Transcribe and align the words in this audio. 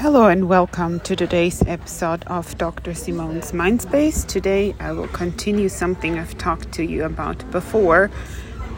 Hello 0.00 0.28
and 0.28 0.48
welcome 0.48 1.00
to 1.00 1.16
today's 1.16 1.60
episode 1.66 2.22
of 2.28 2.56
Dr. 2.56 2.94
Simone's 2.94 3.50
Mindspace. 3.50 4.24
Today 4.24 4.72
I 4.78 4.92
will 4.92 5.08
continue 5.08 5.68
something 5.68 6.16
I've 6.16 6.38
talked 6.38 6.70
to 6.74 6.84
you 6.84 7.02
about 7.02 7.50
before 7.50 8.08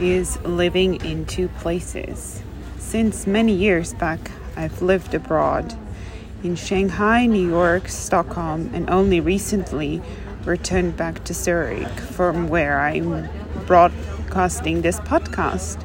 is 0.01 0.41
living 0.45 0.95
in 1.04 1.27
two 1.27 1.48
places. 1.61 2.43
Since 2.79 3.27
many 3.27 3.53
years 3.53 3.93
back 3.93 4.30
I've 4.56 4.80
lived 4.80 5.12
abroad 5.12 5.75
in 6.43 6.56
Shanghai, 6.56 7.27
New 7.27 7.46
York, 7.46 7.89
Stockholm 7.89 8.71
and 8.73 8.89
only 8.89 9.21
recently 9.21 10.00
returned 10.46 10.96
back 10.96 11.23
to 11.25 11.34
Zurich 11.34 12.00
from 12.00 12.48
where 12.48 12.80
I'm 12.80 13.29
broadcasting 13.66 14.80
this 14.80 14.98
podcast 15.00 15.84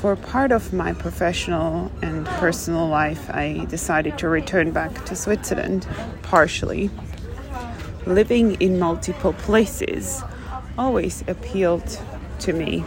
for 0.00 0.14
part 0.14 0.52
of 0.52 0.72
my 0.72 0.92
professional 0.92 1.90
and 2.02 2.26
personal 2.26 2.86
life, 2.86 3.30
I 3.30 3.66
decided 3.68 4.18
to 4.18 4.28
return 4.28 4.70
back 4.70 5.06
to 5.06 5.16
Switzerland, 5.16 5.88
partially. 6.22 6.90
Living 8.04 8.54
in 8.60 8.78
multiple 8.78 9.32
places 9.32 10.22
always 10.76 11.24
appealed 11.26 11.98
to 12.40 12.52
me 12.52 12.84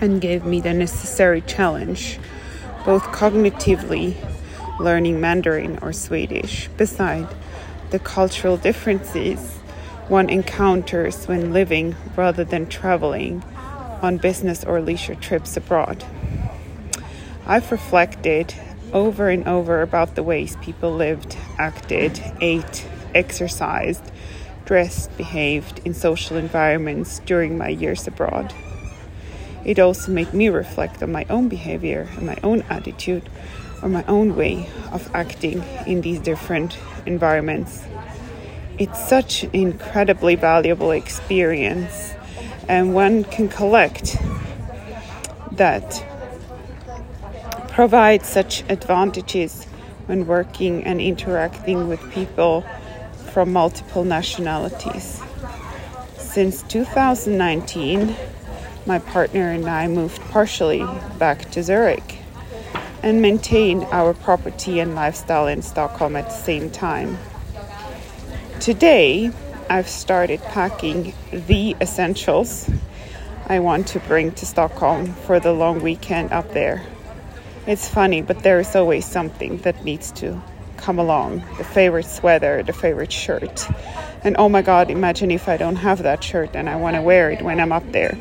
and 0.00 0.20
gave 0.20 0.44
me 0.44 0.60
the 0.60 0.74
necessary 0.74 1.40
challenge, 1.42 2.18
both 2.84 3.04
cognitively, 3.04 4.16
learning 4.80 5.20
Mandarin 5.20 5.78
or 5.80 5.92
Swedish, 5.92 6.68
beside 6.76 7.28
the 7.90 7.98
cultural 8.00 8.56
differences 8.56 9.58
one 10.08 10.28
encounters 10.28 11.26
when 11.26 11.52
living 11.52 11.96
rather 12.16 12.44
than 12.44 12.66
traveling 12.66 13.42
on 14.02 14.18
business 14.18 14.64
or 14.64 14.80
leisure 14.80 15.14
trips 15.14 15.56
abroad. 15.56 16.04
I've 17.46 17.70
reflected 17.70 18.54
over 18.92 19.28
and 19.28 19.46
over 19.46 19.82
about 19.82 20.14
the 20.14 20.22
ways 20.22 20.56
people 20.62 20.92
lived, 20.92 21.36
acted, 21.58 22.20
ate, 22.40 22.86
exercised, 23.14 24.02
dressed, 24.64 25.16
behaved 25.16 25.80
in 25.84 25.94
social 25.94 26.36
environments 26.36 27.20
during 27.20 27.56
my 27.56 27.68
years 27.68 28.06
abroad. 28.06 28.52
It 29.64 29.78
also 29.78 30.12
made 30.12 30.32
me 30.32 30.48
reflect 30.48 31.02
on 31.02 31.12
my 31.12 31.24
own 31.30 31.48
behavior 31.48 32.08
and 32.16 32.26
my 32.26 32.36
own 32.42 32.62
attitude 32.70 33.28
or 33.82 33.88
my 33.88 34.04
own 34.04 34.36
way 34.36 34.68
of 34.92 35.10
acting 35.14 35.62
in 35.86 36.00
these 36.00 36.20
different 36.20 36.78
environments. 37.04 37.84
It's 38.78 39.08
such 39.08 39.44
an 39.44 39.50
incredibly 39.52 40.34
valuable 40.34 40.90
experience 40.90 42.15
and 42.68 42.94
one 42.94 43.24
can 43.24 43.48
collect 43.48 44.18
that 45.52 46.04
provide 47.68 48.24
such 48.24 48.62
advantages 48.70 49.64
when 50.06 50.26
working 50.26 50.84
and 50.84 51.00
interacting 51.00 51.88
with 51.88 52.00
people 52.12 52.64
from 53.32 53.52
multiple 53.52 54.04
nationalities. 54.04 55.20
Since 56.16 56.62
2019, 56.62 58.16
my 58.86 58.98
partner 58.98 59.50
and 59.50 59.68
I 59.68 59.88
moved 59.88 60.20
partially 60.30 60.86
back 61.18 61.50
to 61.50 61.62
Zurich 61.62 62.18
and 63.02 63.20
maintained 63.20 63.84
our 63.90 64.14
property 64.14 64.80
and 64.80 64.94
lifestyle 64.94 65.46
in 65.46 65.62
Stockholm 65.62 66.16
at 66.16 66.26
the 66.26 66.34
same 66.34 66.70
time. 66.70 67.18
Today, 68.60 69.30
I've 69.68 69.88
started 69.88 70.40
packing 70.42 71.12
the 71.32 71.76
essentials 71.80 72.70
I 73.48 73.58
want 73.58 73.88
to 73.88 74.00
bring 74.00 74.30
to 74.32 74.46
Stockholm 74.46 75.06
for 75.12 75.40
the 75.40 75.52
long 75.52 75.80
weekend 75.80 76.32
up 76.32 76.52
there. 76.52 76.84
It's 77.66 77.88
funny, 77.88 78.22
but 78.22 78.44
there 78.44 78.60
is 78.60 78.76
always 78.76 79.04
something 79.04 79.58
that 79.58 79.84
needs 79.84 80.12
to 80.12 80.40
come 80.76 81.00
along 81.00 81.42
the 81.58 81.64
favorite 81.64 82.06
sweater, 82.06 82.62
the 82.62 82.72
favorite 82.72 83.10
shirt. 83.10 83.68
And 84.22 84.36
oh 84.38 84.48
my 84.48 84.62
god, 84.62 84.88
imagine 84.88 85.32
if 85.32 85.48
I 85.48 85.56
don't 85.56 85.76
have 85.76 86.04
that 86.04 86.22
shirt 86.22 86.54
and 86.54 86.68
I 86.68 86.76
want 86.76 86.94
to 86.94 87.02
wear 87.02 87.30
it 87.32 87.42
when 87.42 87.58
I'm 87.58 87.72
up 87.72 87.90
there. 87.90 88.16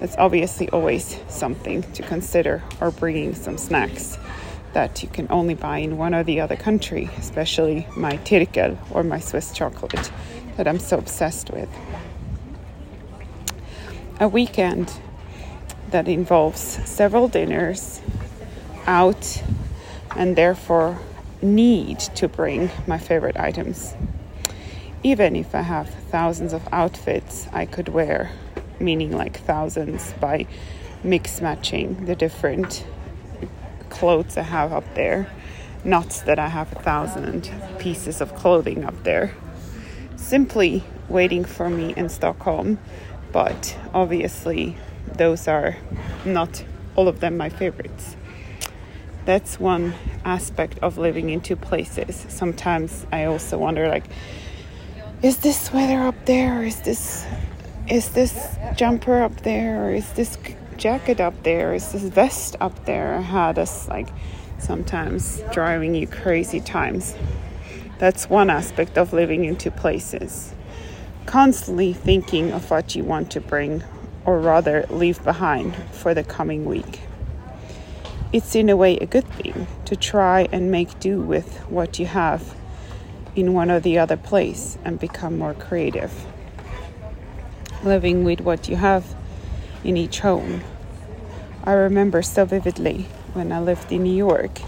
That's 0.00 0.16
obviously 0.18 0.68
always 0.68 1.18
something 1.28 1.82
to 1.94 2.02
consider, 2.02 2.62
or 2.80 2.90
bringing 2.90 3.34
some 3.34 3.56
snacks 3.56 4.18
that 4.74 5.02
you 5.02 5.08
can 5.08 5.26
only 5.30 5.54
buy 5.54 5.78
in 5.78 5.96
one 5.96 6.14
or 6.14 6.24
the 6.24 6.40
other 6.40 6.56
country, 6.56 7.10
especially 7.16 7.86
my 7.96 8.18
Tirggel 8.18 8.78
or 8.90 9.02
my 9.02 9.18
Swiss 9.18 9.52
chocolate 9.52 10.10
that 10.60 10.68
I'm 10.68 10.78
so 10.78 10.98
obsessed 10.98 11.48
with. 11.48 11.70
A 14.20 14.28
weekend 14.28 14.92
that 15.88 16.06
involves 16.06 16.60
several 16.60 17.28
dinners 17.28 18.02
out 18.86 19.42
and 20.14 20.36
therefore 20.36 20.98
need 21.40 21.98
to 22.00 22.28
bring 22.28 22.68
my 22.86 22.98
favorite 22.98 23.38
items. 23.38 23.94
Even 25.02 25.34
if 25.34 25.54
I 25.54 25.62
have 25.62 25.88
thousands 25.88 26.52
of 26.52 26.68
outfits 26.72 27.48
I 27.54 27.64
could 27.64 27.88
wear, 27.88 28.30
meaning 28.78 29.16
like 29.16 29.40
thousands 29.40 30.12
by 30.20 30.46
mix 31.02 31.40
matching 31.40 32.04
the 32.04 32.14
different 32.14 32.84
clothes 33.88 34.36
I 34.36 34.42
have 34.42 34.74
up 34.74 34.94
there, 34.94 35.32
not 35.84 36.22
that 36.26 36.38
I 36.38 36.48
have 36.48 36.70
a 36.72 36.82
thousand 36.82 37.50
pieces 37.78 38.20
of 38.20 38.34
clothing 38.34 38.84
up 38.84 39.04
there 39.04 39.34
simply 40.20 40.84
waiting 41.08 41.44
for 41.44 41.68
me 41.68 41.94
in 41.96 42.08
Stockholm. 42.08 42.78
But 43.32 43.76
obviously, 43.94 44.76
those 45.16 45.48
are 45.48 45.76
not 46.24 46.64
all 46.96 47.08
of 47.08 47.20
them 47.20 47.36
my 47.36 47.48
favorites. 47.48 48.16
That's 49.24 49.60
one 49.60 49.94
aspect 50.24 50.78
of 50.80 50.98
living 50.98 51.30
in 51.30 51.40
two 51.40 51.56
places. 51.56 52.26
Sometimes 52.28 53.06
I 53.12 53.24
also 53.24 53.58
wonder 53.58 53.88
like 53.88 54.04
is 55.22 55.38
this 55.38 55.60
sweater 55.60 56.00
up 56.02 56.14
there 56.24 56.62
is 56.62 56.80
this 56.80 57.26
is 57.88 58.08
this 58.10 58.56
jumper 58.74 59.20
up 59.20 59.42
there 59.42 59.94
is 59.94 60.10
this 60.14 60.38
jacket 60.78 61.20
up 61.20 61.42
there 61.42 61.74
is 61.74 61.92
this 61.92 62.04
vest 62.04 62.56
up 62.58 62.86
there 62.86 63.20
how 63.20 63.52
does 63.52 63.86
like 63.88 64.08
sometimes 64.58 65.42
driving 65.52 65.94
you 65.94 66.06
crazy 66.06 66.58
times 66.60 67.14
that's 68.00 68.30
one 68.30 68.48
aspect 68.48 68.96
of 68.96 69.12
living 69.12 69.44
in 69.44 69.54
two 69.54 69.70
places. 69.70 70.54
Constantly 71.26 71.92
thinking 71.92 72.50
of 72.50 72.70
what 72.70 72.96
you 72.96 73.04
want 73.04 73.30
to 73.30 73.42
bring, 73.42 73.84
or 74.24 74.40
rather 74.40 74.86
leave 74.88 75.22
behind, 75.22 75.76
for 75.92 76.14
the 76.14 76.24
coming 76.24 76.64
week. 76.64 77.00
It's 78.32 78.54
in 78.54 78.70
a 78.70 78.76
way 78.76 78.96
a 78.96 79.04
good 79.04 79.28
thing 79.34 79.66
to 79.84 79.96
try 79.96 80.48
and 80.50 80.70
make 80.70 80.98
do 80.98 81.20
with 81.20 81.58
what 81.68 81.98
you 81.98 82.06
have 82.06 82.54
in 83.36 83.52
one 83.52 83.70
or 83.70 83.80
the 83.80 83.98
other 83.98 84.16
place 84.16 84.78
and 84.82 84.98
become 84.98 85.36
more 85.36 85.52
creative. 85.52 86.24
Living 87.84 88.24
with 88.24 88.40
what 88.40 88.66
you 88.66 88.76
have 88.76 89.14
in 89.84 89.98
each 89.98 90.20
home. 90.20 90.62
I 91.64 91.72
remember 91.72 92.22
so 92.22 92.46
vividly 92.46 93.08
when 93.34 93.52
I 93.52 93.60
lived 93.60 93.92
in 93.92 94.04
New 94.04 94.14
York 94.14 94.62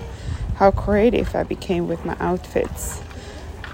how 0.56 0.70
creative 0.70 1.34
I 1.34 1.44
became 1.44 1.88
with 1.88 2.04
my 2.04 2.14
outfits 2.20 3.02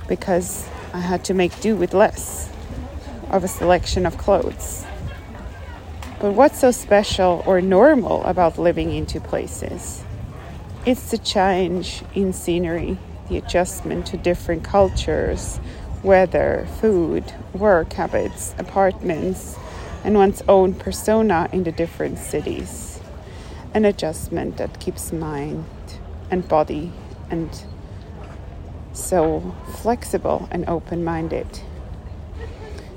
because 0.09 0.69
I 0.93 1.01
had 1.01 1.23
to 1.25 1.35
make 1.35 1.61
do 1.61 1.77
with 1.77 1.95
less 1.95 2.51
of 3.31 3.45
a 3.45 3.49
selection 3.49 4.07
of 4.07 4.17
clothes. 4.19 4.85
But 6.21 6.33
what's 6.33 6.59
so 6.59 6.73
special 6.73 7.45
or 7.47 7.61
normal 7.61 8.25
about 8.25 8.59
living 8.59 8.93
in 8.93 9.07
two 9.07 9.21
places? 9.21 10.03
It's 10.85 11.11
the 11.11 11.19
change 11.19 12.03
in 12.15 12.33
scenery, 12.33 12.99
the 13.29 13.37
adjustment 13.37 14.07
to 14.07 14.17
different 14.17 14.65
cultures, 14.65 15.61
weather, 16.03 16.67
food, 16.81 17.33
work 17.53 17.93
habits, 17.93 18.55
apartments, 18.59 19.57
and 20.03 20.17
one's 20.17 20.43
own 20.49 20.75
persona 20.75 21.49
in 21.53 21.65
the 21.65 21.73
different 21.73 22.19
cities. 22.19 23.01
An 23.75 23.85
adjustment 23.85 24.57
that 24.57 24.81
keeps 24.81 25.13
mind 25.13 25.67
and 26.31 26.49
body 26.49 26.93
and 27.31 27.65
so 28.99 29.55
flexible 29.77 30.49
and 30.51 30.69
open 30.69 31.05
minded. 31.05 31.47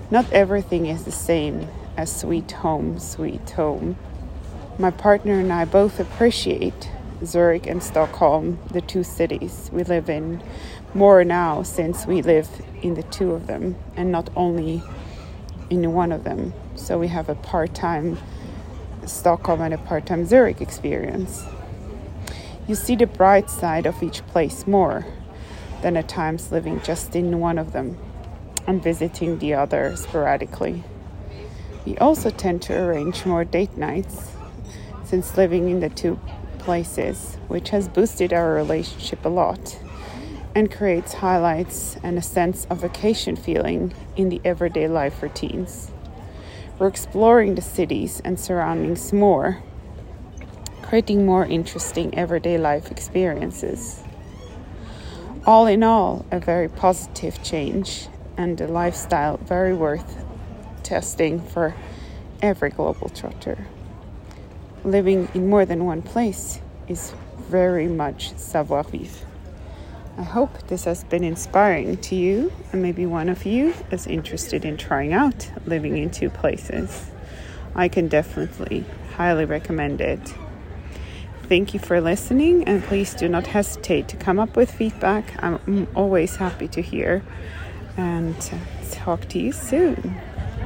Not 0.09 0.31
everything 0.33 0.87
is 0.87 1.03
the 1.03 1.11
same 1.11 1.67
as 1.95 2.13
sweet 2.13 2.51
home, 2.51 2.99
sweet 2.99 3.49
home. 3.51 3.95
My 4.77 4.91
partner 4.91 5.39
and 5.39 5.53
I 5.53 5.65
both 5.65 5.99
appreciate 5.99 6.89
Zurich 7.23 7.67
and 7.67 7.83
Stockholm, 7.83 8.59
the 8.71 8.81
two 8.81 9.03
cities 9.03 9.69
we 9.71 9.83
live 9.83 10.09
in, 10.09 10.41
more 10.93 11.23
now 11.23 11.63
since 11.63 12.05
we 12.05 12.21
live 12.21 12.49
in 12.81 12.95
the 12.95 13.03
two 13.03 13.31
of 13.31 13.47
them 13.47 13.75
and 13.95 14.11
not 14.11 14.29
only 14.35 14.81
in 15.69 15.93
one 15.93 16.11
of 16.11 16.23
them. 16.23 16.53
So 16.75 16.97
we 16.97 17.07
have 17.09 17.29
a 17.29 17.35
part 17.35 17.73
time 17.73 18.17
Stockholm 19.05 19.61
and 19.61 19.73
a 19.73 19.77
part 19.77 20.05
time 20.05 20.25
Zurich 20.25 20.61
experience. 20.61 21.45
You 22.67 22.75
see 22.75 22.95
the 22.95 23.07
bright 23.07 23.49
side 23.49 23.85
of 23.85 24.01
each 24.03 24.25
place 24.27 24.67
more 24.67 25.05
than 25.81 25.97
at 25.97 26.07
times 26.07 26.51
living 26.51 26.81
just 26.81 27.15
in 27.15 27.39
one 27.39 27.57
of 27.57 27.73
them 27.73 27.97
and 28.67 28.83
visiting 28.83 29.39
the 29.39 29.53
other 29.53 29.95
sporadically. 29.95 30.83
We 31.85 31.97
also 31.97 32.29
tend 32.29 32.61
to 32.63 32.79
arrange 32.79 33.25
more 33.25 33.43
date 33.43 33.75
nights 33.75 34.31
since 35.03 35.35
living 35.35 35.69
in 35.69 35.79
the 35.79 35.89
two 35.89 36.19
places, 36.59 37.37
which 37.47 37.69
has 37.69 37.87
boosted 37.87 38.31
our 38.31 38.53
relationship 38.53 39.25
a 39.25 39.29
lot 39.29 39.79
and 40.53 40.71
creates 40.71 41.13
highlights 41.13 41.97
and 42.03 42.17
a 42.17 42.21
sense 42.21 42.65
of 42.69 42.81
vacation 42.81 43.35
feeling 43.35 43.93
in 44.15 44.29
the 44.29 44.41
everyday 44.43 44.87
life 44.87 45.21
routines. 45.23 45.91
We're 46.77 46.87
exploring 46.87 47.55
the 47.55 47.61
cities 47.61 48.21
and 48.23 48.39
surroundings 48.39 49.13
more, 49.13 49.63
creating 50.81 51.25
more 51.25 51.45
interesting 51.45 52.17
everyday 52.17 52.57
life 52.57 52.91
experiences. 52.91 54.03
All 55.43 55.65
in 55.65 55.81
all, 55.81 56.23
a 56.29 56.39
very 56.39 56.69
positive 56.69 57.41
change 57.41 58.07
and 58.37 58.61
a 58.61 58.67
lifestyle 58.67 59.37
very 59.37 59.73
worth 59.73 60.23
testing 60.83 61.41
for 61.41 61.73
every 62.43 62.69
global 62.69 63.09
trotter. 63.09 63.65
Living 64.83 65.27
in 65.33 65.49
more 65.49 65.65
than 65.65 65.85
one 65.85 66.03
place 66.03 66.61
is 66.87 67.13
very 67.49 67.87
much 67.87 68.37
savoir 68.37 68.83
vivre. 68.83 69.25
I 70.15 70.23
hope 70.23 70.67
this 70.67 70.83
has 70.83 71.03
been 71.05 71.23
inspiring 71.23 71.97
to 71.97 72.15
you, 72.15 72.51
and 72.71 72.83
maybe 72.83 73.07
one 73.07 73.27
of 73.27 73.43
you 73.43 73.73
is 73.89 74.05
interested 74.05 74.63
in 74.63 74.77
trying 74.77 75.11
out 75.11 75.49
living 75.65 75.97
in 75.97 76.11
two 76.11 76.29
places. 76.29 77.09
I 77.73 77.87
can 77.87 78.07
definitely 78.07 78.85
highly 79.15 79.45
recommend 79.45 80.01
it. 80.01 80.35
Thank 81.51 81.73
you 81.73 81.81
for 81.81 81.99
listening, 81.99 82.63
and 82.63 82.81
please 82.81 83.13
do 83.13 83.27
not 83.27 83.45
hesitate 83.45 84.07
to 84.07 84.15
come 84.15 84.39
up 84.39 84.55
with 84.55 84.71
feedback. 84.71 85.33
I'm 85.43 85.85
always 85.95 86.37
happy 86.37 86.69
to 86.69 86.81
hear, 86.81 87.23
and 87.97 88.37
uh, 88.37 88.85
talk 88.89 89.27
to 89.27 89.37
you 89.37 89.51
soon. 89.51 90.15